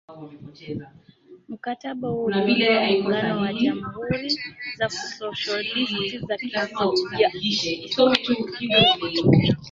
mkataba 1.49 2.07
huo 2.09 2.23
uliondoa 2.25 2.87
muungano 2.91 3.41
wa 3.41 3.53
jamhuri 3.53 4.29
za 4.77 4.87
kisosholisti 4.87 6.19
za 6.19 6.37
kisovyeti 7.31 7.93